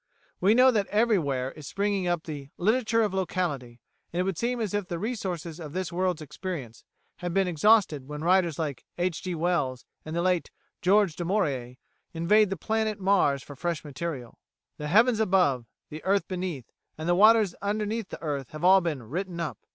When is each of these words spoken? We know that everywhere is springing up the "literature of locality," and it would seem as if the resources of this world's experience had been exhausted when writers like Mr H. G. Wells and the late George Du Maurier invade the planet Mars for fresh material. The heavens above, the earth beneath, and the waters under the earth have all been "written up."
We 0.39 0.55
know 0.55 0.71
that 0.71 0.87
everywhere 0.87 1.51
is 1.51 1.67
springing 1.67 2.07
up 2.07 2.23
the 2.23 2.49
"literature 2.57 3.03
of 3.03 3.13
locality," 3.13 3.81
and 4.11 4.19
it 4.19 4.23
would 4.23 4.35
seem 4.39 4.59
as 4.59 4.73
if 4.73 4.87
the 4.87 4.97
resources 4.97 5.59
of 5.59 5.73
this 5.73 5.91
world's 5.93 6.23
experience 6.23 6.83
had 7.17 7.35
been 7.35 7.47
exhausted 7.47 8.07
when 8.07 8.23
writers 8.23 8.57
like 8.57 8.83
Mr 8.97 9.03
H. 9.03 9.21
G. 9.21 9.35
Wells 9.35 9.85
and 10.03 10.15
the 10.15 10.23
late 10.23 10.49
George 10.81 11.15
Du 11.15 11.23
Maurier 11.23 11.75
invade 12.15 12.49
the 12.49 12.57
planet 12.57 12.99
Mars 12.99 13.43
for 13.43 13.55
fresh 13.55 13.83
material. 13.83 14.39
The 14.77 14.87
heavens 14.87 15.19
above, 15.19 15.67
the 15.91 16.03
earth 16.03 16.27
beneath, 16.27 16.71
and 16.97 17.07
the 17.07 17.13
waters 17.13 17.53
under 17.61 17.85
the 17.85 18.05
earth 18.21 18.49
have 18.53 18.63
all 18.63 18.81
been 18.81 19.03
"written 19.03 19.39
up." 19.39 19.59